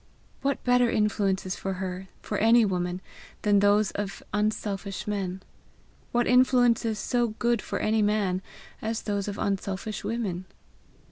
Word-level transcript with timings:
What 0.41 0.63
better 0.63 0.89
influences 0.89 1.55
for 1.55 1.73
her, 1.73 2.07
for 2.23 2.39
any 2.39 2.65
woman, 2.65 3.01
than 3.43 3.59
those 3.59 3.91
of 3.91 4.23
unselfish 4.33 5.05
men? 5.05 5.43
what 6.11 6.25
influences 6.25 6.97
so 6.97 7.27
good 7.37 7.61
for 7.61 7.77
any 7.77 8.01
man 8.01 8.41
as 8.81 9.03
those 9.03 9.27
of 9.27 9.37
unselfish 9.37 10.03
women? 10.03 10.45